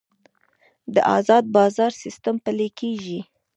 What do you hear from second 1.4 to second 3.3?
بازار سیستم پلی کیږي